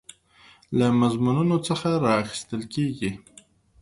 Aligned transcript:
له 0.77 0.87
مضمونونو 1.01 1.55
څخه 1.67 1.89
راخیستل 2.07 2.61
کیږي. 2.73 3.11